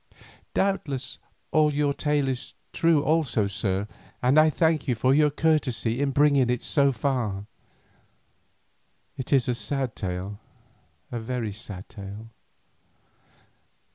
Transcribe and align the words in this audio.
Doubtless 0.55 1.19
all 1.51 1.71
your 1.71 1.93
tale 1.93 2.27
is 2.27 2.55
true 2.73 3.03
also, 3.03 3.45
sir, 3.45 3.87
and 4.19 4.39
I 4.39 4.49
thank 4.49 4.87
you 4.87 4.95
for 4.95 5.13
your 5.13 5.29
courtesy 5.29 6.01
in 6.01 6.09
bringing 6.09 6.49
it 6.49 6.63
so 6.63 6.91
far. 6.91 7.45
It 9.15 9.31
is 9.31 9.47
a 9.47 9.53
sad 9.53 9.95
tale, 9.95 10.39
a 11.11 11.19
very 11.19 11.51
sad 11.53 11.87
tale. 11.87 12.31